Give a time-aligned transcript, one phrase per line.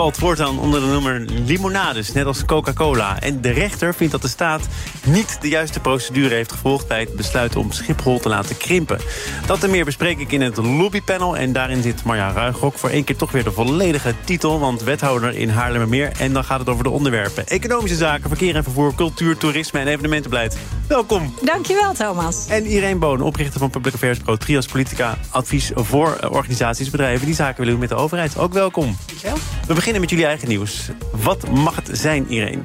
[0.00, 3.20] valt voortaan onder de noemer limonades, net als Coca-Cola.
[3.20, 4.68] En de rechter vindt dat de staat
[5.06, 6.88] niet de juiste procedure heeft gevolgd...
[6.88, 8.98] bij het besluit om Schiphol te laten krimpen.
[9.46, 11.36] Dat en meer bespreek ik in het lobbypanel.
[11.36, 14.58] En daarin zit Marja Ruigrok voor één keer toch weer de volledige titel...
[14.58, 16.12] want wethouder in Haarlemmermeer.
[16.18, 17.46] En dan gaat het over de onderwerpen.
[17.46, 20.56] Economische zaken, verkeer en vervoer, cultuur, toerisme en evenementenbeleid.
[20.88, 21.34] Welkom.
[21.42, 22.46] Dankjewel, Thomas.
[22.48, 25.18] En Irene Boon, oprichter van Public Affairs Pro Trias Politica...
[25.30, 28.38] advies voor organisaties, bedrijven die zaken willen doen met de overheid.
[28.38, 28.96] Ook welkom.
[29.06, 29.36] Dankjewel.
[29.66, 30.88] We beginnen met jullie eigen nieuws.
[31.10, 32.62] Wat mag het zijn, Irene?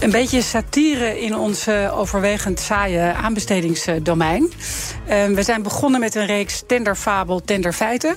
[0.00, 4.42] Een beetje satire in ons uh, overwegend saaie aanbestedingsdomein.
[4.42, 8.10] Uh, we zijn begonnen met een reeks tenderfabel, tenderfeiten.
[8.10, 8.16] Um,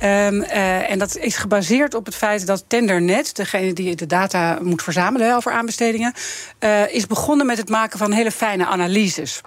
[0.00, 4.82] uh, en dat is gebaseerd op het feit dat Tendernet, degene die de data moet
[4.82, 6.12] verzamelen over aanbestedingen,
[6.60, 9.40] uh, is begonnen met het maken van hele fijne analyses.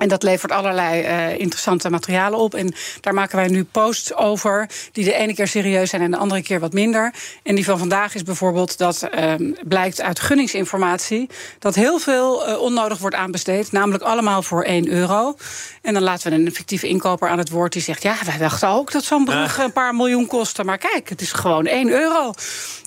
[0.00, 2.54] En dat levert allerlei uh, interessante materialen op.
[2.54, 4.68] En daar maken wij nu posts over.
[4.92, 7.14] Die de ene keer serieus zijn en de andere keer wat minder.
[7.42, 9.34] En die van vandaag is bijvoorbeeld dat uh,
[9.64, 11.28] blijkt uit gunningsinformatie.
[11.58, 13.72] dat heel veel uh, onnodig wordt aanbesteed.
[13.72, 15.36] Namelijk allemaal voor 1 euro.
[15.82, 18.02] En dan laten we een fictieve inkoper aan het woord die zegt.
[18.02, 20.64] Ja, wij dachten ook dat zo'n brug een paar miljoen kostte.
[20.64, 22.32] Maar kijk, het is gewoon 1 euro.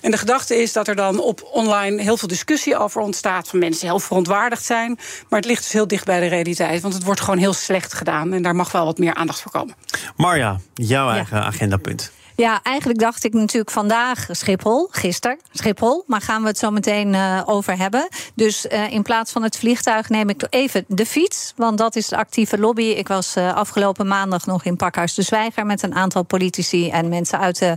[0.02, 3.48] En de gedachte is dat er dan op online heel veel discussie over ontstaat.
[3.48, 5.00] van mensen die heel verontwaardigd zijn.
[5.30, 6.82] Maar het ligt dus heel dicht bij de realiteit.
[6.82, 8.34] Want het wordt gewoon heel slecht gedaan.
[8.34, 9.76] En daar mag wel wat meer aandacht voor komen.
[10.16, 12.12] Marja, jouw eigen agendapunt.
[12.36, 17.14] Ja, eigenlijk dacht ik natuurlijk vandaag Schiphol, gisteren Schiphol, maar gaan we het zo meteen
[17.14, 18.08] uh, over hebben.
[18.36, 22.08] Dus uh, in plaats van het vliegtuig neem ik even de fiets, want dat is
[22.08, 22.84] de actieve lobby.
[22.84, 27.10] Ik was uh, afgelopen maandag nog in Pakhuis de Zwijger met een aantal politici en
[27.10, 27.76] mensen uit, de,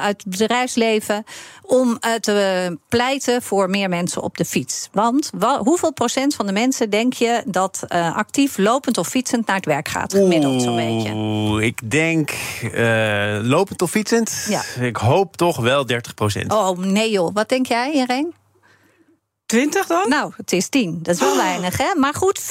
[0.00, 1.24] uit het bedrijfsleven
[1.62, 4.88] om te pleiten voor meer mensen op de fiets.
[4.92, 9.66] Want hoeveel procent van de mensen denk je dat actief lopend of fietsend naar het
[9.66, 11.66] werk gaat, gemiddeld zo'n beetje?
[11.66, 12.30] Ik denk
[13.42, 14.46] lopend of fietsend?
[14.48, 14.62] Ja.
[14.80, 16.52] Ik hoop toch wel 30 procent.
[16.52, 18.30] Oh nee joh, wat denk jij, Irene?
[19.54, 20.08] 20 dan?
[20.08, 20.98] Nou, het is 10.
[21.02, 21.36] Dat is wel oh.
[21.36, 21.94] weinig, hè?
[21.94, 22.46] Maar goed, 40%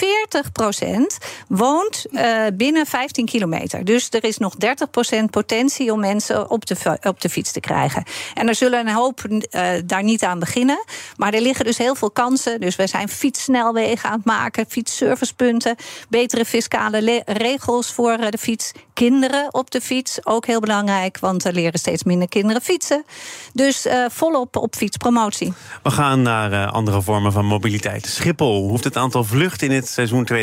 [1.48, 3.86] woont uh, binnen 15 kilometer.
[3.86, 8.04] Dus er is nog 30% potentie om mensen op de, op de fiets te krijgen.
[8.34, 10.84] En er zullen een hoop uh, daar niet aan beginnen.
[11.18, 12.60] Maar er liggen dus heel veel kansen.
[12.60, 15.76] Dus we zijn fietssnelwegen aan het maken, fietsservicepunten,
[16.10, 18.72] betere fiscale regels voor uh, de fiets.
[18.94, 23.06] Kinderen op de fiets, ook heel belangrijk, want er leren steeds minder kinderen fietsen.
[23.54, 25.54] Dus volop op fietspromotie.
[25.84, 28.06] We gaan naar andere vormen van mobiliteit.
[28.06, 30.36] Schiphol hoeft het aantal vluchten in het seizoen 2023-2024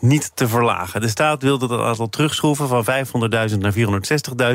[0.00, 1.00] niet te verlagen.
[1.00, 2.84] De staat wilde dat aantal terugschroeven van
[3.50, 3.74] 500.000 naar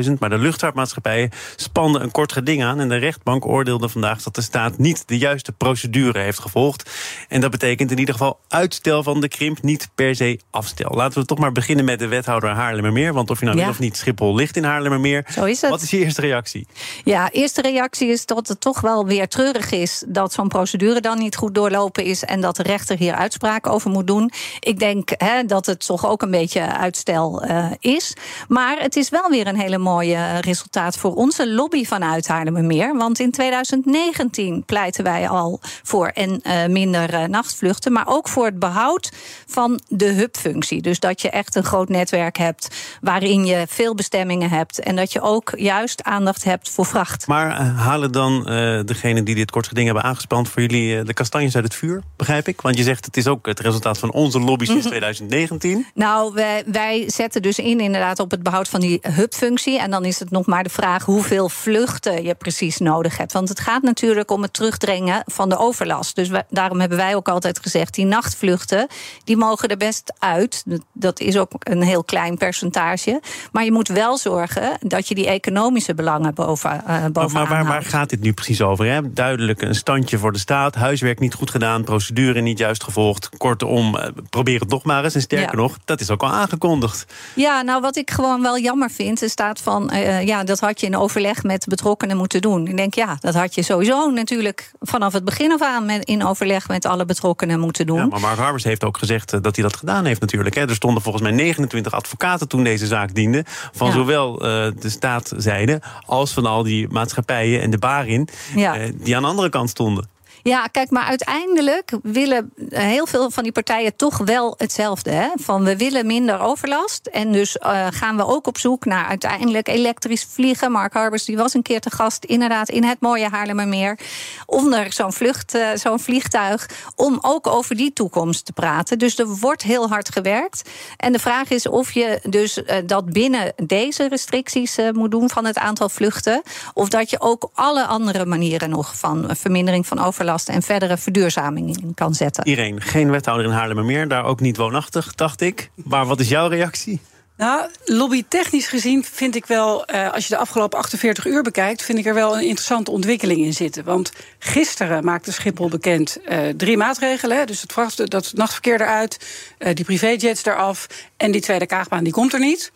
[0.04, 0.12] 460.000...
[0.18, 2.80] maar de luchtvaartmaatschappijen spanden een kort geding aan...
[2.80, 6.90] en de rechtbank oordeelde vandaag dat de staat niet de juiste procedure heeft gevolgd.
[7.28, 10.94] En dat betekent in ieder geval uitstel van de krimp, niet per se afstel.
[10.94, 13.12] Laten we toch maar beginnen met de wethouder Haarlemmermeer...
[13.12, 13.68] want of je nou ja.
[13.68, 15.26] of niet, Schiphol ligt in Haarlemmermeer.
[15.30, 15.70] Zo is het.
[15.70, 16.66] Wat is je eerste reactie?
[17.04, 21.18] Ja, eerste reactie is dat het toch wel weer treurig is dat zo'n procedure dan
[21.18, 24.30] niet goed doorlopen is en dat de rechter hier uitspraak over moet doen.
[24.60, 28.16] Ik denk hè, dat het toch ook een beetje uitstel uh, is.
[28.48, 32.96] Maar het is wel weer een hele mooie resultaat voor onze lobby vanuit Haarlemmermeer.
[32.96, 38.58] Want in 2019 pleiten wij al voor en uh, minder nachtvluchten, maar ook voor het
[38.58, 39.12] behoud
[39.46, 40.82] van de hubfunctie.
[40.82, 42.68] Dus dat je echt een groot netwerk hebt
[43.00, 47.26] waarin je veel bestemmingen hebt en dat je ook juist aandacht hebt voor vracht.
[47.26, 48.42] Maar halen dan
[48.86, 52.48] degene die dit kort geding hebben aangespand voor jullie de kastanjes uit het vuur, begrijp
[52.48, 52.60] ik?
[52.60, 55.86] Want je zegt het is ook het resultaat van onze lobby sinds 2019.
[55.94, 59.78] Nou, wij, wij zetten dus in inderdaad op het behoud van die hubfunctie.
[59.80, 63.32] En dan is het nog maar de vraag hoeveel vluchten je precies nodig hebt.
[63.32, 66.16] Want het gaat natuurlijk om het terugdringen van de overlast.
[66.16, 68.86] Dus daarom hebben wij ook altijd gezegd, die nachtvluchten,
[69.24, 70.64] die mogen er best uit.
[70.92, 73.20] Dat is ook een heel klein percentage.
[73.52, 77.72] Maar je moet wel zorgen dat je die economische belangen boven, uh, bovenaan Maar waar,
[77.72, 78.86] waar gaat dit nu precies over?
[78.86, 79.12] Hè?
[79.12, 80.74] Duidelijk een standje voor de staat.
[80.74, 83.28] Huiswerk niet goed gedaan, procedure niet juist gevolgd.
[83.36, 83.98] Kortom,
[84.30, 85.14] probeer het nog maar eens.
[85.14, 85.62] En sterker ja.
[85.62, 87.06] nog, dat is ook al aangekondigd.
[87.34, 89.90] Ja, nou wat ik gewoon wel jammer vind, is staat van...
[89.92, 92.66] Uh, ja, dat had je in overleg met betrokkenen moeten doen.
[92.66, 95.86] Ik denk, ja, dat had je sowieso natuurlijk vanaf het begin af aan...
[95.86, 97.96] Met, in overleg met alle betrokkenen moeten doen.
[97.96, 100.54] Ja, maar Mark Harbers heeft ook gezegd uh, dat hij dat gedaan heeft natuurlijk.
[100.54, 100.68] Hè.
[100.68, 103.44] Er stonden volgens mij 29 advocaten toen deze zaak diende.
[103.72, 103.92] Van ja.
[103.92, 108.28] zowel uh, de staatzijde als van al die maatschappijen en de barin...
[108.54, 108.76] Ja.
[108.94, 110.08] die aan de andere kant stonden.
[110.44, 115.10] Ja, kijk, maar uiteindelijk willen heel veel van die partijen toch wel hetzelfde.
[115.10, 115.28] Hè?
[115.34, 117.06] Van we willen minder overlast.
[117.06, 120.72] En dus uh, gaan we ook op zoek naar uiteindelijk elektrisch vliegen.
[120.72, 123.98] Mark Harbers die was een keer te gast, inderdaad, in het mooie Haarlemmermeer.
[124.46, 126.68] Onder zo'n vlucht, uh, zo'n vliegtuig.
[126.96, 128.98] Om ook over die toekomst te praten.
[128.98, 130.70] Dus er wordt heel hard gewerkt.
[130.96, 135.58] En de vraag is of je dus dat binnen deze restricties moet doen van het
[135.58, 136.42] aantal vluchten.
[136.74, 141.76] Of dat je ook alle andere manieren nog van vermindering van overlast en verdere verduurzaming
[141.76, 142.44] in kan zetten.
[142.44, 145.70] Irene, geen wethouder in Haarlemmermeer, daar ook niet woonachtig, dacht ik.
[145.74, 147.00] Maar wat is jouw reactie?
[147.36, 151.98] Nou, lobbytechnisch gezien vind ik wel, uh, als je de afgelopen 48 uur bekijkt, vind
[151.98, 153.84] ik er wel een interessante ontwikkeling in zitten.
[153.84, 157.46] Want gisteren maakte Schiphol bekend uh, drie maatregelen.
[157.46, 159.26] Dus het, vracht, dat nachtverkeer eruit,
[159.58, 160.86] uh, die privéjets eraf
[161.16, 162.72] en die tweede kaagbaan die komt er niet.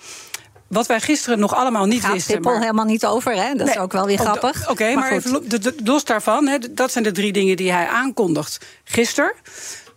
[0.68, 2.34] Wat wij gisteren nog allemaal niet Gaat wisten.
[2.34, 2.60] Gaat maar...
[2.60, 3.54] helemaal niet over, hè?
[3.54, 4.62] Dat nee, is ook wel weer grappig.
[4.62, 7.56] Oké, okay, maar, maar even, de, de, los daarvan, hè, dat zijn de drie dingen
[7.56, 9.32] die hij aankondigt gisteren.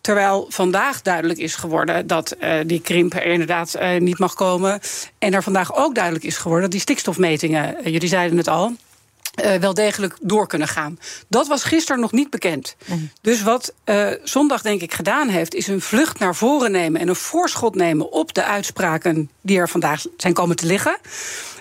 [0.02, 4.80] Terwijl vandaag duidelijk is geworden dat uh, die krimp er inderdaad uh, niet mag komen.
[5.20, 8.76] En er vandaag ook duidelijk is geworden dat die stikstofmetingen, uh, jullie zeiden het al.
[9.46, 11.00] Uh, wel degelijk door kunnen gaan.
[11.28, 12.76] Dat was gisteren nog niet bekend.
[12.86, 13.12] Mm.
[13.22, 17.08] Dus wat uh, zondag denk ik gedaan heeft, is een vlucht naar voren nemen en
[17.08, 20.98] een voorschot nemen op de uitspraken die er vandaag zijn komen te liggen.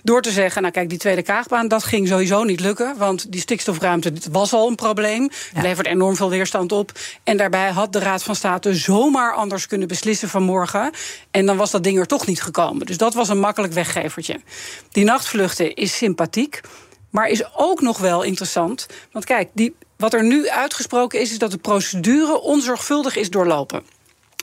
[0.02, 2.96] Door te zeggen, nou kijk, die tweede kaagbaan, dat ging sowieso niet lukken.
[2.96, 5.30] Want die stikstofruimte was al een probleem.
[5.54, 5.62] Ja.
[5.62, 6.92] levert enorm veel weerstand op.
[7.24, 10.90] En daarbij had de Raad van State zomaar anders kunnen beslissen vanmorgen.
[11.30, 12.86] En dan was dat ding er toch niet gekomen.
[12.86, 14.40] Dus dat was een makkelijk weggevertje.
[14.92, 16.60] Die nachtvluchten is sympathiek.
[17.10, 18.86] Maar is ook nog wel interessant.
[19.12, 23.82] Want kijk, die, wat er nu uitgesproken is, is dat de procedure onzorgvuldig is doorlopen.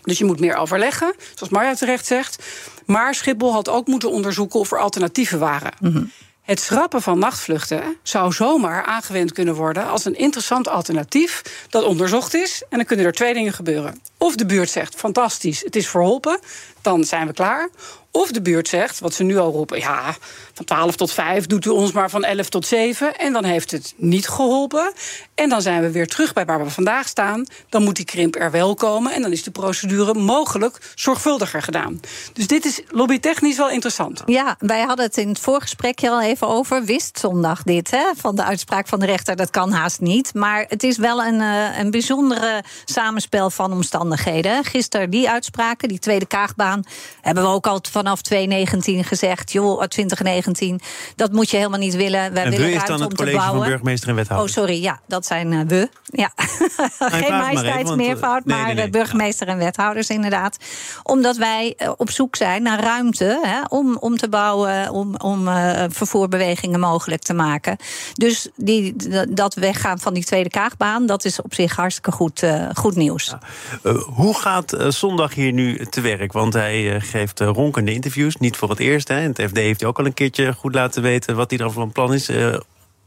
[0.04, 2.44] Dus je moet meer overleggen, zoals Marja terecht zegt.
[2.86, 5.74] Maar Schiphol had ook moeten onderzoeken of er alternatieven waren.
[5.80, 6.12] Mm -hmm.
[6.48, 12.34] Het schrappen van nachtvluchten zou zomaar aangewend kunnen worden als een interessant alternatief dat onderzocht
[12.34, 12.64] is.
[12.70, 14.02] En dan kunnen er twee dingen gebeuren.
[14.18, 16.40] Of de buurt zegt: fantastisch, het is verholpen,
[16.82, 17.70] dan zijn we klaar.
[18.18, 20.16] Of de buurt zegt, wat ze nu al roepen, ja,
[20.54, 23.18] van 12 tot 5 doet u ons maar van 11 tot 7.
[23.18, 24.94] En dan heeft het niet geholpen.
[25.36, 27.46] En dan zijn we weer terug bij waar we vandaag staan.
[27.70, 29.14] Dan moet die krimp er wel komen.
[29.14, 32.00] En dan is de procedure mogelijk zorgvuldiger gedaan.
[32.34, 34.24] Dus dit is lobbytechnisch wel interessant.
[34.26, 36.84] Ja, wij hadden het in het voorgesprekje al even over.
[36.84, 39.36] Wist zondag dit, hè, van de uitspraak van de rechter.
[39.36, 40.34] Dat kan haast niet.
[40.34, 44.64] Maar het is wel een, uh, een bijzondere samenspel van omstandigheden.
[44.64, 46.84] Gisteren die uitspraken, die tweede kaagbaan,
[47.22, 49.52] hebben we ook al vanaf 2019 gezegd.
[49.52, 50.82] Joh, 2019,
[51.16, 52.34] dat moet je helemaal niet willen.
[52.34, 54.48] Wij en willen is dan het college van burgemeester en wethouder.
[54.48, 55.90] Oh, sorry, ja, dat zijn uh, we.
[56.04, 56.32] Ja.
[57.22, 58.90] Geen majesteitsmeervoud, maar, nee, nee, nee.
[58.90, 60.58] burgemeester en wethouders inderdaad.
[61.04, 65.48] Omdat wij uh, op zoek zijn naar ruimte hè, om, om te bouwen, om, om
[65.48, 67.78] uh, vervoerbewegingen mogelijk te maken.
[68.14, 68.96] Dus die,
[69.30, 72.44] dat weggaan van die tweede kaagbaan, dat is op zich hartstikke goed,
[72.74, 73.36] goed nieuws.
[73.82, 73.94] Ja.
[73.94, 76.32] hoe gaat zondag hier nu te werk?
[76.32, 77.40] Want hij geeft
[77.88, 79.08] ronkende interviews, niet voor het eerst.
[79.08, 79.22] Hè.
[79.22, 81.72] In het FD heeft hij ook al een keertje goed laten weten wat hij er
[81.72, 82.30] van plan is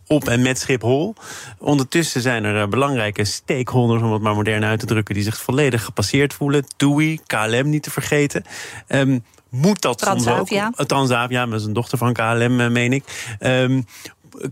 [0.07, 1.15] op en met Schiphol.
[1.59, 5.85] Ondertussen zijn er belangrijke stakeholders, om het maar modern uit te drukken, die zich volledig
[5.85, 6.65] gepasseerd voelen.
[6.77, 8.45] TUI, KLM niet te vergeten.
[8.89, 10.65] Um, moet dat Transavia.
[10.65, 10.87] soms ook?
[10.87, 13.37] Transavia, is een dochter van KLM, meen ik.
[13.41, 13.87] Um,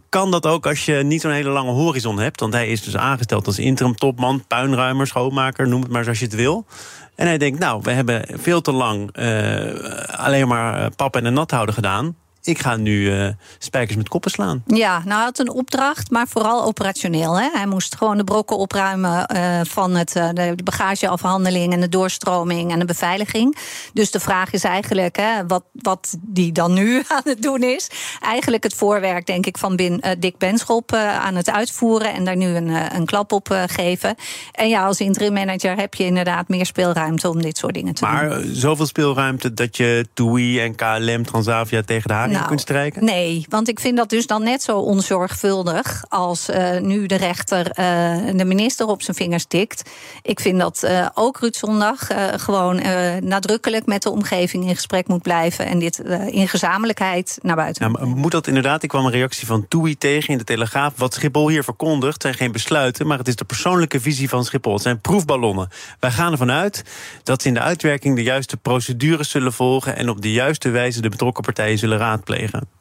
[0.09, 2.41] kan dat ook als je niet zo'n hele lange horizon hebt?
[2.41, 6.25] Want hij is dus aangesteld als interim topman, puinruimer, schoonmaker, noem het maar zoals je
[6.25, 6.67] het wil.
[7.15, 11.33] En hij denkt, nou, we hebben veel te lang uh, alleen maar pap en een
[11.33, 12.17] nat houden gedaan
[12.49, 13.29] ik ga nu uh,
[13.59, 14.63] spijkers met koppen slaan.
[14.67, 17.41] Ja, nou hij had een opdracht, maar vooral operationeel.
[17.41, 17.49] Hè?
[17.53, 22.73] Hij moest gewoon de brokken opruimen uh, van het, uh, de bagageafhandeling en de doorstroming
[22.73, 23.57] en de beveiliging.
[23.93, 27.91] Dus de vraag is eigenlijk hè, wat, wat die dan nu aan het doen is.
[28.21, 32.47] Eigenlijk het voorwerk, denk ik, van Bin, Dick Benschop aan het uitvoeren en daar nu
[32.47, 34.15] een, een klap op geven.
[34.53, 38.05] En ja, als interim manager heb je inderdaad meer speelruimte om dit soort dingen te
[38.05, 38.39] maar, doen.
[38.39, 43.05] Maar zoveel speelruimte dat je TUI en KLM, Transavia tegen de haring nou, kunt strijken?
[43.05, 47.67] Nee, want ik vind dat dus dan net zo onzorgvuldig als uh, nu de rechter
[47.67, 49.91] uh, de minister op zijn vingers tikt.
[50.23, 52.83] Ik vind dat uh, ook Ruud Zondag gewoon
[53.21, 57.93] nadrukkelijk met de omgeving in gesprek moet blijven en dit in gezamenlijkheid naar buiten.
[57.93, 58.83] Nou, moet dat inderdaad?
[58.83, 60.93] Ik kwam een reactie van TUI tegen in de Telegraaf.
[60.97, 64.73] Wat Schiphol hier verkondigt zijn geen besluiten, maar het is de persoonlijke visie van Schiphol.
[64.73, 65.69] Het zijn proefballonnen.
[66.01, 66.85] Wij gaan ervan uit
[67.23, 71.01] dat ze in de uitwerking de juiste procedures zullen volgen en op de juiste wijze
[71.01, 72.28] de betrokken partijen zullen raadplegen.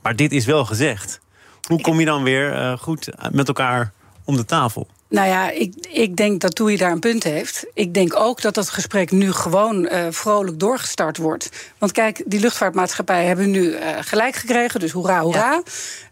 [0.02, 1.20] Maar dit is wel gezegd.
[1.68, 3.92] Hoe kom je dan weer uh, goed met elkaar
[4.24, 4.88] om de tafel?
[5.10, 7.66] Nou ja, ik, ik denk dat Toei daar een punt heeft.
[7.74, 11.50] Ik denk ook dat dat gesprek nu gewoon uh, vrolijk doorgestart wordt.
[11.78, 15.62] Want kijk, die luchtvaartmaatschappijen hebben nu uh, gelijk gekregen, dus hoera, hoera.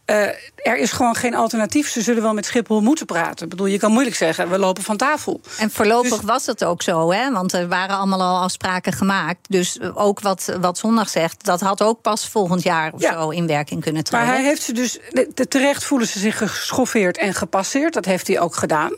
[0.05, 1.89] Uh, er is gewoon geen alternatief.
[1.89, 3.43] Ze zullen wel met Schiphol moeten praten.
[3.43, 5.41] Ik bedoel, je kan moeilijk zeggen, we lopen van tafel.
[5.57, 7.31] En voorlopig dus- was het ook zo, hè?
[7.31, 9.39] Want er waren allemaal al afspraken gemaakt.
[9.49, 13.47] Dus ook wat, wat Zondag zegt, dat had ook pas volgend jaar of zo in
[13.47, 14.27] werking kunnen treden.
[14.27, 14.99] Maar hij heeft ze dus,
[15.47, 17.93] terecht voelen ze zich geschoffeerd en gepasseerd.
[17.93, 18.95] Dat heeft hij ook gedaan.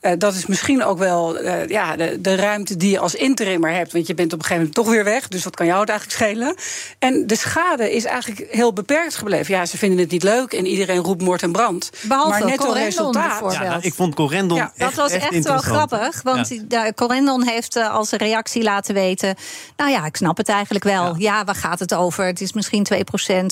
[0.00, 3.72] Uh, dat is misschien ook wel uh, ja, de, de, ruimte die je als interimmer
[3.72, 3.92] hebt.
[3.92, 5.28] Want je bent op een gegeven moment toch weer weg.
[5.28, 6.54] Dus wat kan jou het eigenlijk schelen?
[6.98, 9.54] En de schade is eigenlijk heel beperkt gebleven.
[9.54, 11.90] Ja, ze vinden het niet leuk en iedereen roept moord en brand.
[12.02, 13.52] Behalve maar net een resultaat.
[13.52, 16.22] Ja, nou, ik vond Corendon ja, Dat was echt, wel grappig.
[16.22, 16.92] Want ja.
[16.92, 19.34] Corendon heeft uh, als reactie laten weten...
[19.76, 21.04] nou ja, ik snap het eigenlijk wel.
[21.04, 22.24] Ja, ja waar gaat het over?
[22.24, 22.96] Het is misschien 2%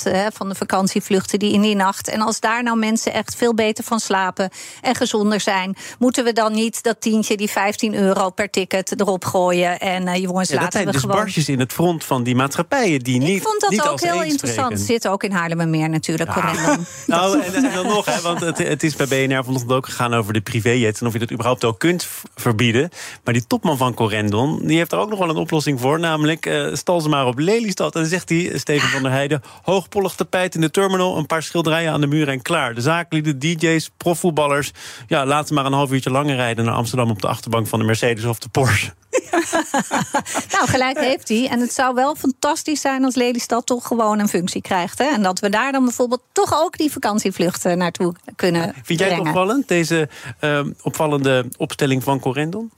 [0.06, 2.08] uh, van de vakantievluchten die in die nacht.
[2.08, 4.50] En als daar nou mensen echt veel beter van slapen...
[4.82, 9.24] en gezonder zijn, moeten we dan niet dat tientje, die 15 euro per ticket erop
[9.24, 9.78] gooien.
[9.78, 11.16] En uh, jongens, ja, laten dat zijn we dus gewoon...
[11.16, 13.36] barstjes in het front van die maatschappijen die niet.
[13.36, 14.80] Ik vond dat niet ook heel interessant.
[14.80, 16.34] Zit ook in Haarlemmermeer natuurlijk.
[16.34, 16.76] Ja.
[17.06, 20.14] nou, en, en, dan nog, hè, want het, het, is bij BNR vanochtend ook gegaan
[20.14, 22.90] over de privéjets en of je dat überhaupt ook kunt verbieden.
[23.24, 26.00] Maar die topman van Corendon, die heeft er ook nog wel een oplossing voor.
[26.00, 27.94] Namelijk, uh, stal ze maar op Lelystad.
[27.94, 31.42] En dan zegt hij, Steven van der Heijden, hoogpollig tapijt in de terminal, een paar
[31.42, 32.74] schilderijen aan de muur en klaar.
[32.74, 34.72] De zaaklieden, DJ's, profvoetballers,
[35.06, 37.84] ja, laat ze maar een half uurtje rijden naar Amsterdam op de achterbank van de
[37.84, 38.92] Mercedes of de Porsche.
[40.52, 41.48] nou, gelijk heeft hij.
[41.48, 44.98] En het zou wel fantastisch zijn als Lelystad toch gewoon een functie krijgt.
[44.98, 45.04] Hè?
[45.04, 49.18] En dat we daar dan bijvoorbeeld toch ook die vakantievluchten naartoe kunnen Vind jij het
[49.18, 50.08] opvallend, deze
[50.40, 52.70] uh, opvallende opstelling van Corendon?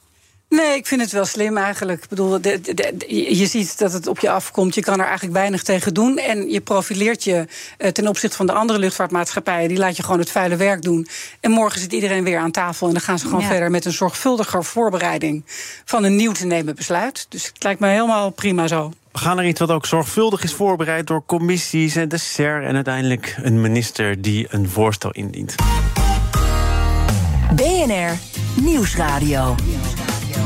[0.50, 2.02] Nee, ik vind het wel slim eigenlijk.
[2.02, 2.60] Ik bedoel, de,
[3.36, 4.74] je ziet dat het op je afkomt.
[4.74, 6.18] Je kan er eigenlijk weinig tegen doen.
[6.18, 7.46] En je profileert je
[7.78, 9.68] uh, ten opzichte van de andere luchtvaartmaatschappijen.
[9.68, 11.06] Die laat je gewoon het vuile werk doen.
[11.40, 12.86] En morgen zit iedereen weer aan tafel.
[12.86, 15.44] En dan gaan ze gewoon verder met een zorgvuldiger voorbereiding
[15.84, 17.26] van een nieuw te nemen besluit.
[17.28, 18.92] Dus het lijkt me helemaal prima zo.
[19.12, 22.64] We gaan er iets wat ook zorgvuldig is voorbereid door commissies en de SER.
[22.64, 25.54] En uiteindelijk een minister die een voorstel indient.
[27.54, 28.18] BNR
[28.56, 29.54] Nieuwsradio.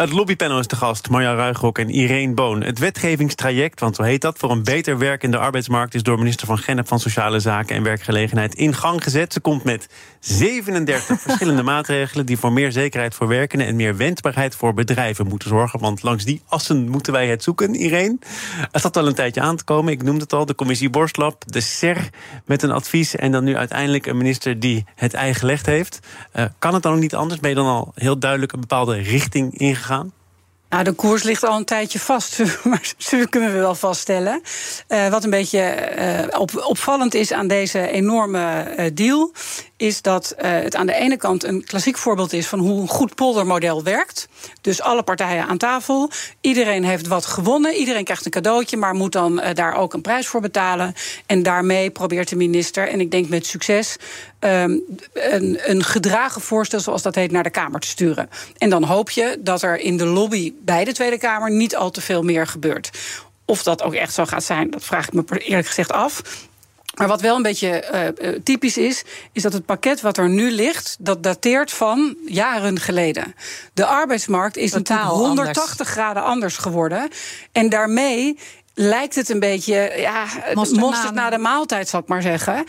[0.00, 2.62] Het lobbypanel is te gast, Marja Ruigrok en Irene Boon.
[2.62, 5.94] Het wetgevingstraject, want zo heet dat, voor een beter werkende arbeidsmarkt...
[5.94, 9.32] is door minister Van Gennep van Sociale Zaken en Werkgelegenheid in gang gezet.
[9.32, 9.88] Ze komt met
[10.20, 12.26] 37 verschillende maatregelen...
[12.26, 15.80] die voor meer zekerheid voor werkenden en meer wendbaarheid voor bedrijven moeten zorgen.
[15.80, 18.18] Want langs die assen moeten wij het zoeken, Irene.
[18.72, 21.42] Het had al een tijdje aan te komen, ik noemde het al, de commissie Borstlap...
[21.46, 22.10] de SER
[22.44, 25.98] met een advies en dan nu uiteindelijk een minister die het ei gelegd heeft.
[26.34, 27.40] Uh, kan het dan ook niet anders?
[27.40, 29.88] Ben je dan al heel duidelijk een bepaalde richting ingegaan?
[30.68, 34.42] Nou, de koers ligt al een tijdje vast, maar dat kunnen we wel vaststellen.
[34.88, 35.92] Uh, wat een beetje
[36.32, 39.32] uh, op, opvallend is aan deze enorme uh, deal,
[39.80, 43.14] is dat het aan de ene kant een klassiek voorbeeld is van hoe een goed
[43.14, 44.28] poldermodel werkt.
[44.60, 46.10] Dus alle partijen aan tafel,
[46.40, 50.26] iedereen heeft wat gewonnen, iedereen krijgt een cadeautje, maar moet dan daar ook een prijs
[50.26, 50.94] voor betalen.
[51.26, 53.96] En daarmee probeert de minister, en ik denk met succes,
[54.40, 54.82] um,
[55.12, 58.30] een, een gedragen voorstel, zoals dat heet, naar de Kamer te sturen.
[58.58, 61.90] En dan hoop je dat er in de lobby bij de Tweede Kamer niet al
[61.90, 62.90] te veel meer gebeurt.
[63.44, 66.22] Of dat ook echt zo gaat zijn, dat vraag ik me eerlijk gezegd af.
[66.94, 70.50] Maar wat wel een beetje uh, typisch is, is dat het pakket wat er nu
[70.50, 73.34] ligt, dat dateert van jaren geleden.
[73.74, 75.90] De arbeidsmarkt is Totaal natuurlijk 180 anders.
[75.90, 77.08] graden anders geworden.
[77.52, 78.38] En daarmee
[78.74, 82.64] lijkt het een beetje ja, mosterd na de maaltijd, zal ik maar zeggen.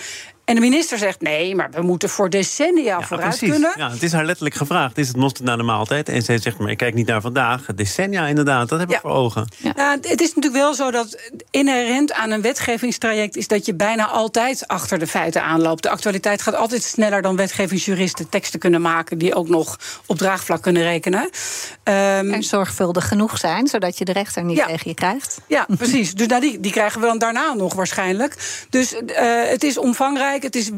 [0.51, 3.50] En de minister zegt nee, maar we moeten voor decennia ja, vooruit precies.
[3.50, 3.74] kunnen.
[3.77, 6.10] Ja, het is haar letterlijk gevraagd: is het mosterd naar de maaltijd?
[6.10, 7.65] En zij zegt: maar ik kijk niet naar vandaag.
[7.75, 9.48] Decennia, inderdaad, dat heb ik voor ogen.
[9.58, 9.74] Ja.
[9.75, 11.17] Nou, het is natuurlijk wel zo dat
[11.51, 15.84] inherent aan een wetgevingstraject is dat je bijna altijd achter de feiten aanloopt.
[15.84, 20.62] De actualiteit gaat altijd sneller dan wetgevingsjuristen teksten kunnen maken die ook nog op draagvlak
[20.62, 21.22] kunnen rekenen.
[21.22, 25.41] Um, en zorgvuldig genoeg zijn, zodat je de rechter niet tegen je krijgt.
[25.48, 26.13] Ja, precies.
[26.13, 28.63] Dus nou, die, die krijgen we dan daarna nog waarschijnlijk.
[28.70, 29.00] Dus uh,
[29.43, 30.69] het is omvangrijk het is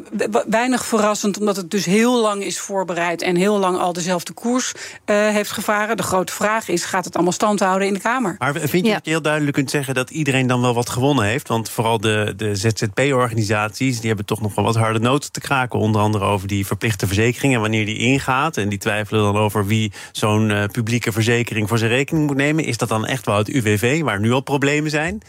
[0.47, 4.73] weinig verrassend, omdat het dus heel lang is voorbereid en heel lang al dezelfde koers
[5.05, 5.97] uh, heeft gevaren.
[5.97, 8.35] De grote vraag is: gaat het allemaal stand houden in de Kamer?
[8.37, 8.93] Maar vind je ja.
[8.93, 11.47] dat je heel duidelijk kunt zeggen dat iedereen dan wel wat gewonnen heeft?
[11.47, 15.79] Want vooral de, de ZZP-organisaties die hebben toch nog wel wat harde noten te kraken.
[15.79, 18.57] Onder andere over die verplichte verzekering en wanneer die ingaat.
[18.57, 22.63] En die twijfelen dan over wie zo'n uh, publieke verzekering voor zijn rekening moet nemen.
[22.63, 25.21] Is dat dan echt wel het UWV, waar nu al problemen zijn?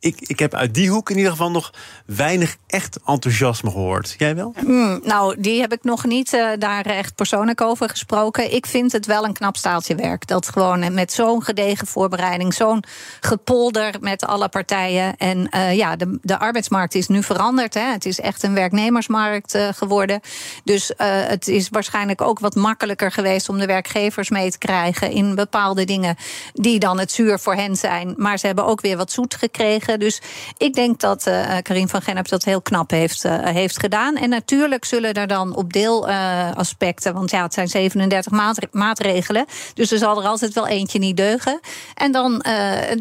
[0.00, 1.72] Ik, ik heb uit die hoek in ieder geval nog
[2.06, 4.14] weinig echt enthousiasme gehoord.
[4.18, 4.52] Jij wel?
[4.56, 8.54] Hmm, nou, die heb ik nog niet uh, daar echt persoonlijk over gesproken.
[8.54, 10.26] Ik vind het wel een knap staaltje werk.
[10.26, 12.84] Dat gewoon met zo'n gedegen voorbereiding, zo'n
[13.20, 15.16] gepolder met alle partijen.
[15.16, 17.74] En uh, ja, de, de arbeidsmarkt is nu veranderd.
[17.74, 17.92] Hè.
[17.92, 20.20] Het is echt een werknemersmarkt uh, geworden.
[20.64, 25.34] Dus het is waarschijnlijk ook wat makkelijker geweest om de werkgevers mee te krijgen in
[25.34, 26.16] bepaalde dingen
[26.52, 28.14] die dan het zuur voor hen zijn.
[28.16, 29.98] Maar ze hebben ook weer wat zoet gekregen.
[29.98, 30.22] Dus
[30.56, 31.22] ik denk dat
[31.62, 34.16] Karin van Gennep dat heel knap heeft, heeft gedaan.
[34.16, 38.32] En natuurlijk zullen er dan op deelaspecten, uh, want ja, het zijn 37
[38.70, 39.46] maatregelen.
[39.74, 41.60] Dus er zal er altijd wel eentje niet deugen.
[41.94, 42.44] En dan,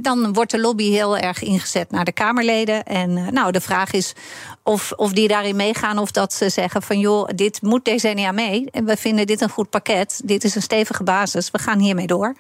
[0.02, 2.84] dan wordt de lobby heel erg ingezet naar de Kamerleden.
[2.84, 4.14] En nou, de vraag is
[4.64, 8.68] of, of die daarin meegaan of dat ze zeggen van joh, dit moet decennia mee.
[8.72, 10.22] En we vinden dit een goed pakket.
[10.24, 11.52] Dit is een stevige basis.
[11.52, 12.36] We gaan hiermee door.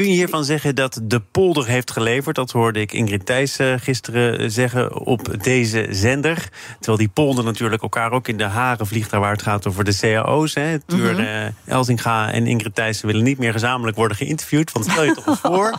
[0.00, 2.36] Kun je hiervan zeggen dat de polder heeft geleverd?
[2.36, 6.48] Dat hoorde ik Ingrid Thijs eh, gisteren zeggen op deze zender.
[6.76, 9.10] Terwijl die polder natuurlijk elkaar ook in de haren vliegt...
[9.10, 10.54] daar waar het gaat over de cao's.
[10.54, 10.78] Hè.
[10.78, 14.72] Tuur mm Elzinga en Ingrid Thijs willen niet meer gezamenlijk worden geïnterviewd.
[14.72, 15.78] Want stel je toch voor.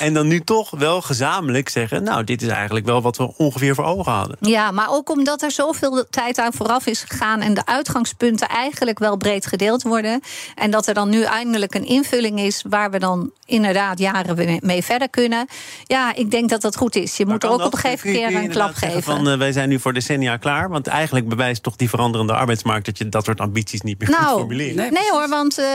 [0.00, 2.02] En dan nu toch wel gezamenlijk zeggen...
[2.02, 4.36] nou, dit is eigenlijk wel wat we ongeveer voor ogen hadden.
[4.40, 7.40] Ja, maar ook omdat er zoveel tijd aan vooraf is gegaan...
[7.40, 10.20] en de uitgangspunten eigenlijk wel breed gedeeld worden...
[10.54, 12.64] en dat er dan nu eindelijk een invulling is...
[12.68, 15.46] waar we dan inderdaad jaren mee verder kunnen.
[15.84, 17.16] Ja, ik denk dat dat goed is.
[17.16, 19.02] Je moet er ook op een gegeven keer een klap geven.
[19.02, 20.68] Van, uh, wij zijn nu voor decennia klaar.
[20.68, 22.86] Want eigenlijk bewijst toch die veranderende arbeidsmarkt...
[22.86, 24.76] dat je dat soort ambities niet meer nou, formuleren.
[24.76, 25.66] Nee, nee hoor, want uh,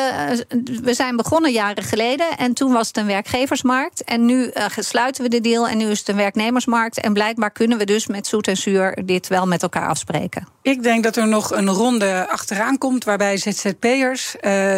[0.83, 2.38] we zijn begonnen jaren geleden...
[2.38, 4.03] en toen was het een werkgeversmarkt.
[4.03, 7.00] En nu uh, sluiten we de deal en nu is het een werknemersmarkt.
[7.00, 8.97] En blijkbaar kunnen we dus met zoet en zuur...
[9.05, 10.47] dit wel met elkaar afspreken.
[10.61, 13.03] Ik denk dat er nog een ronde achteraan komt...
[13.03, 14.35] waarbij ZZP'ers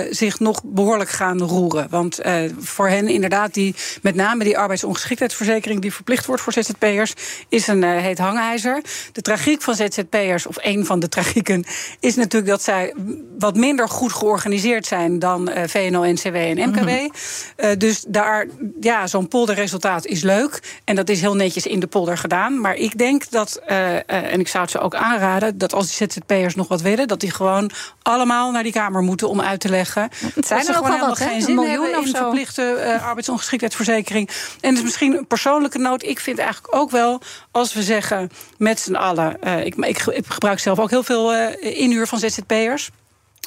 [0.10, 1.88] zich nog behoorlijk gaan roeren.
[1.90, 2.20] Want
[2.60, 7.14] voor hen inderdaad, die, met name die arbeidsongeschiktheidsverzekering die verplicht wordt voor ZZP'ers,
[7.50, 8.82] is een uh, heet hangijzer.
[9.12, 11.66] De tragiek van ZZP'ers, of een van de tragieken,
[12.00, 12.94] is natuurlijk dat zij
[13.40, 16.88] wat minder goed georganiseerd zijn dan uh, VNO, NCW en MKW.
[16.88, 17.12] Mm
[17.58, 18.48] uh, dus daar,
[18.82, 20.80] ja, zo'n polderresultaat is leuk.
[20.84, 22.62] En dat is heel netjes in de polder gedaan.
[22.62, 23.62] Maar ik denk dat,
[24.06, 27.20] en ik zou het ze ook aanraden, dat als die ZZP'ers nog wat willen, dat
[27.20, 27.72] die gewoon
[28.02, 30.10] allemaal naar die Kamer moeten om uit te leggen.
[30.36, 34.30] Het zijn er ook wel wat, geen zin hebben in verplichte uh, arbeidsongeschiktheidsverzekering.
[34.62, 36.04] En is misschien een persoonlijke noot.
[36.04, 39.38] Ik vind eigenlijk ook wel, als we zeggen met z'n allen...
[39.44, 42.90] Uh, ik, ik, ik, gebruik zelf ook heel veel inhuur van ZZP'ers...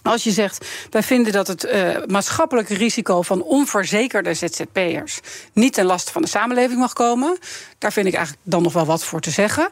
[0.02, 1.68] Als je zegt, wij vinden dat het
[2.06, 5.20] maatschappelijke risico van onverzekerde ZZP'ers
[5.52, 7.38] niet ten laste van de samenleving mag komen,
[7.78, 9.70] daar vind ik eigenlijk dan nog wel wat voor te zeggen.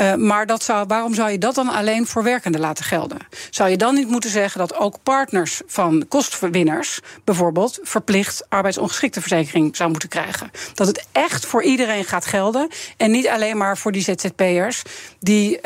[0.00, 3.18] Uh, maar dat zou, waarom zou je dat dan alleen voor werkenden laten gelden?
[3.50, 9.90] Zou je dan niet moeten zeggen dat ook partners van kostverwinners bijvoorbeeld verplicht arbeidsongeschikteverzekering zou
[9.90, 10.50] moeten krijgen?
[10.74, 14.82] Dat het echt voor iedereen gaat gelden en niet alleen maar voor die ZZP'ers
[15.18, 15.62] die uh,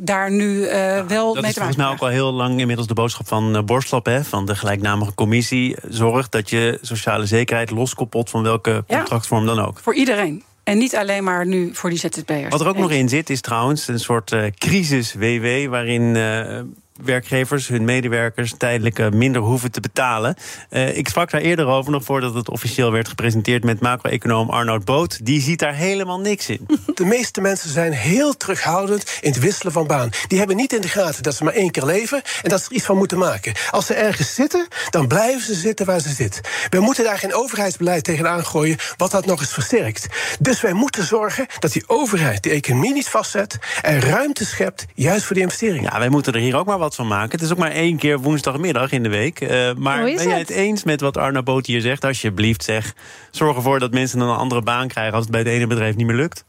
[0.00, 1.42] daar nu uh, ja, wel mee te maken hebben.
[1.42, 4.46] Dat is volgens mij ook al heel lang inmiddels de boodschap van Borstlap, hè, van
[4.46, 5.76] de gelijknamige commissie.
[5.88, 9.78] Zorgt dat je sociale zekerheid loskoppelt van welke contractvorm dan ook.
[9.82, 10.44] Voor iedereen.
[10.64, 12.48] En niet alleen maar nu voor die ZZP'ers.
[12.48, 15.68] Wat er ook nog in zit is trouwens een soort uh, crisis-WW...
[15.68, 16.60] waarin uh,
[17.02, 20.36] werkgevers hun medewerkers tijdelijk uh, minder hoeven te betalen.
[20.70, 23.64] Uh, ik sprak daar eerder over, nog voordat het officieel werd gepresenteerd...
[23.64, 25.26] met macro-econoom Arnoud Boot.
[25.26, 26.66] Die ziet daar helemaal niks in.
[26.94, 30.10] De meeste mensen zijn heel terughoudend in het wisselen van baan.
[30.26, 32.22] Die hebben niet in de gaten dat ze maar één keer leven...
[32.42, 33.54] en dat ze er iets van moeten maken.
[33.70, 36.42] Als ze ergens zitten, dan blijven ze zitten waar ze zitten.
[36.68, 38.76] Wij moeten daar geen overheidsbeleid tegenaan gooien...
[38.96, 40.06] wat dat nog eens versterkt.
[40.38, 43.58] Dus wij moeten zorgen dat die overheid de economie niet vastzet...
[43.82, 45.90] en ruimte schept, juist voor die investeringen.
[45.92, 47.30] Ja, wij moeten er hier ook maar wat van maken.
[47.30, 49.40] Het is ook maar één keer woensdagmiddag in de week.
[49.40, 52.04] Uh, maar ben jij het eens met wat Arno Boot hier zegt?
[52.04, 52.94] Alsjeblieft zeg,
[53.30, 55.14] zorg ervoor dat mensen een andere baan krijgen...
[55.14, 56.44] als het bij het ene bedrijf niet meer lukt.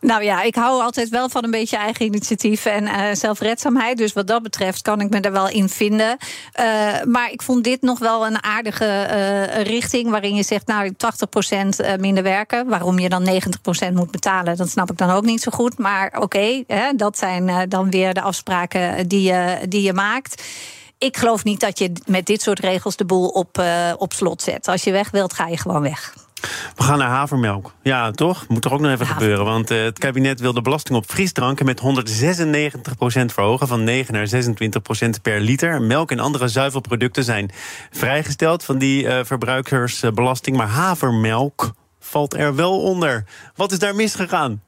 [0.00, 3.96] Nou ja, ik hou altijd wel van een beetje eigen initiatief en uh, zelfredzaamheid.
[3.96, 6.16] Dus wat dat betreft kan ik me daar wel in vinden.
[6.60, 10.10] Uh, maar ik vond dit nog wel een aardige uh, richting.
[10.10, 10.92] Waarin je zegt, nou,
[11.96, 12.68] 80% minder werken.
[12.68, 13.28] Waarom je dan
[13.90, 15.78] 90% moet betalen, dat snap ik dan ook niet zo goed.
[15.78, 16.62] Maar oké,
[16.96, 20.42] dat zijn dan weer de afspraken die je, die je maakt.
[20.98, 23.62] Ik geloof niet dat je met dit soort regels de boel op,
[23.98, 24.68] op slot zet.
[24.68, 26.23] Als je weg wilt, ga je gewoon weg.
[26.76, 27.72] We gaan naar havermelk.
[27.82, 28.48] Ja, toch?
[28.48, 29.44] Moet er ook nog even gebeuren.
[29.44, 31.82] Want uh, het kabinet wil de belasting op frisdranken met 196%
[33.24, 33.68] verhogen.
[33.68, 34.28] Van 9 naar
[35.16, 35.82] 26% per liter.
[35.82, 37.50] Melk en andere zuivelproducten zijn
[37.90, 40.56] vrijgesteld van die uh, verbruikersbelasting.
[40.56, 43.24] Maar havermelk valt er wel onder.
[43.56, 44.62] Wat is daar misgegaan?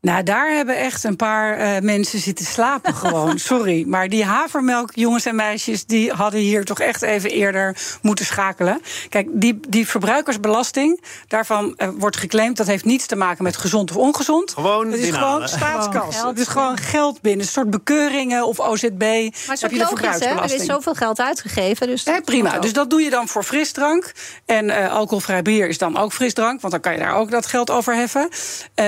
[0.00, 3.38] Nou, daar hebben echt een paar uh, mensen zitten slapen gewoon.
[3.38, 3.84] Sorry.
[3.86, 8.80] Maar die havermelk, jongens en meisjes, die hadden hier toch echt even eerder moeten schakelen.
[9.08, 12.56] Kijk, die, die verbruikersbelasting, daarvan uh, wordt geclaimd...
[12.56, 14.52] dat heeft niets te maken met gezond of ongezond.
[14.52, 16.22] Gewoon Het is gewoon staatskas.
[16.22, 17.46] Het is gewoon geld binnen.
[17.46, 18.98] Een soort bekeuringen of OZB.
[18.98, 20.60] Maar het heb je logisch, de verbruikersbelasting.
[20.60, 21.86] Er is zoveel geld uitgegeven.
[21.86, 22.58] Dus ja, prima.
[22.58, 24.12] Dus dat doe je dan voor frisdrank.
[24.46, 26.60] En uh, alcoholvrij bier is dan ook frisdrank.
[26.60, 28.28] Want dan kan je daar ook dat geld over heffen.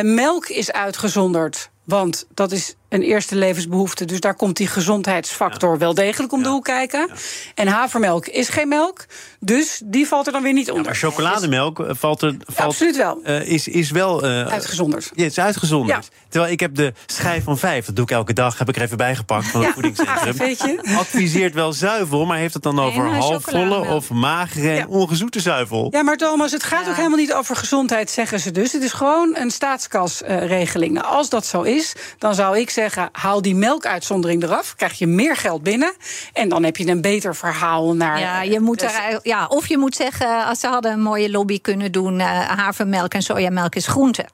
[0.03, 1.71] melk is uitgevoerd uitgezonderd.
[1.85, 4.05] Want dat is een eerste levensbehoefte.
[4.05, 5.79] Dus daar komt die gezondheidsfactor ja.
[5.79, 6.45] wel degelijk om ja.
[6.45, 7.07] de hoek kijken.
[7.09, 7.15] Ja.
[7.55, 9.07] En havermelk is geen melk.
[9.41, 10.85] Dus die valt er dan weer niet onder.
[10.85, 12.37] maar chocolademelk valt er.
[12.45, 13.21] Valt, absoluut wel.
[13.25, 14.25] Uh, is, is wel.
[14.25, 15.11] Uh, uitgezonderd.
[15.15, 16.09] Ja, het is uitgezonderd.
[16.29, 18.83] Terwijl ik heb de schijf van vijf, dat doe ik elke dag, heb ik er
[18.83, 20.81] even bijgepakt van het voedingscentrum.
[20.99, 25.89] Adviseert wel zuivel, maar heeft het dan over nee, halfvolle of magere en ongezoete zuivel?
[25.91, 28.73] Ja, maar Thomas, het gaat ook helemaal niet over gezondheid, zeggen ze dus.
[28.73, 30.93] Het is gewoon een staatskasregeling.
[30.93, 32.80] Nou, als dat zo is, dan zou ik zeggen,
[33.13, 34.75] haal die melkuitzondering eraf.
[34.75, 35.93] Krijg je meer geld binnen.
[36.33, 38.19] En dan heb je een beter verhaal naar.
[38.19, 41.61] Ja, je moet er, ja of je moet zeggen, als ze hadden een mooie lobby
[41.61, 44.25] kunnen doen: uh, havermelk en sojamelk is groente.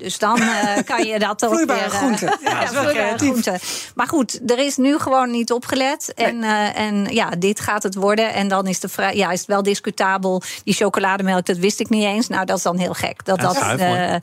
[0.00, 1.90] Dus dan uh, kan je dat ook vloeibare weer...
[1.90, 2.26] Groente.
[2.40, 3.58] Ja, ja vloeibare groente.
[3.94, 6.12] Maar goed, er is nu gewoon niet opgelet.
[6.16, 6.26] Nee.
[6.26, 8.32] En, uh, en ja, dit gaat het worden.
[8.32, 10.42] En dan is, de vrij, ja, is het wel discutabel.
[10.64, 12.28] Die chocolademelk, dat wist ik niet eens.
[12.28, 13.24] Nou, dat is dan heel gek.
[13.24, 13.78] Dat, ja, dat,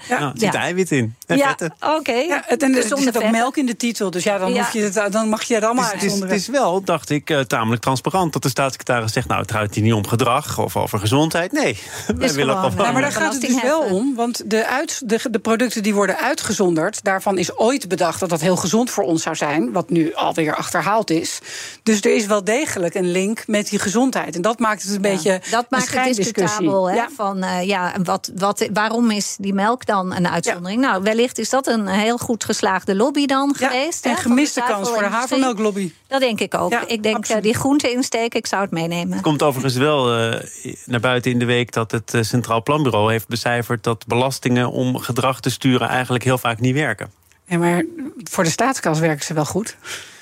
[0.08, 0.20] ja.
[0.20, 1.16] er zit eiwit in.
[1.28, 1.74] En ja, vetten.
[1.80, 1.96] oké.
[1.96, 2.28] Okay.
[2.28, 4.12] Ja, en er zit ook melk in de titel.
[4.12, 4.70] Dus ja, dan, ja.
[4.74, 6.34] Je het, dan mag je het allemaal het is, uitzonderen.
[6.34, 8.34] Het is wel, dacht ik, uh, tamelijk transparant.
[8.34, 11.52] Dat de staatssecretaris zegt, nou, het gaat hier niet om gedrag of over gezondheid.
[11.52, 11.80] Nee,
[12.18, 12.86] wij willen gewoon, gewoon...
[12.86, 14.16] Ja, maar daar gaat het dus wel om.
[14.16, 17.04] Want de, uit, de, de producten die worden uitgezonderd.
[17.04, 19.72] Daarvan is ooit bedacht dat dat heel gezond voor ons zou zijn.
[19.72, 21.40] Wat nu alweer achterhaald is.
[21.84, 24.36] Dus er is wel degelijk een link met die gezondheid.
[24.36, 25.42] En dat maakt het een ja, beetje.
[25.50, 26.90] Dat maakt een het discutabel.
[26.90, 27.10] Hè, ja.
[27.16, 30.82] Van, uh, ja, wat, wat, waarom is die melk dan een uitzondering?
[30.82, 30.92] Ja.
[30.92, 34.06] Nou, wellicht is dat een heel goed geslaagde lobby dan geweest.
[34.06, 35.92] En hè, gemiste kans voor de havermelklobby.
[36.08, 36.74] Dat denk ik ook.
[36.74, 39.14] ik denk uh, die groente insteken, ik zou het meenemen.
[39.14, 40.42] Het komt overigens wel uh,
[40.86, 44.98] naar buiten in de week dat het uh, Centraal Planbureau heeft becijferd dat belastingen om
[44.98, 47.12] gedrag te sturen eigenlijk heel vaak niet werken.
[47.46, 47.84] Ja, maar
[48.24, 49.78] voor de staatskas werken ze wel goed.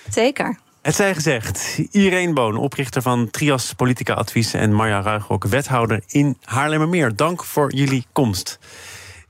[0.10, 0.58] Zeker.
[0.82, 4.54] Het zij gezegd, Irene Boon, oprichter van Trias Politica Advies...
[4.54, 7.16] en Marja Ruigrok, wethouder in Haarlemmermeer.
[7.16, 8.60] Dank voor jullie komst.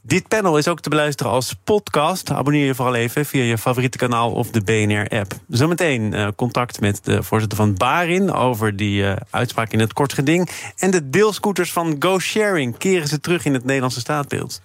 [0.08, 2.32] Dit panel is ook te beluisteren als podcast.
[2.32, 5.34] Abonneer je vooral even via je favoriete kanaal of de BNR-app.
[5.48, 8.32] Zometeen uh, contact met de voorzitter van Barin...
[8.34, 10.50] over die uh, uitspraak in het kort geding.
[10.78, 14.62] En de deelscooters van Go Sharing keren ze terug in het Nederlandse staatbeeld.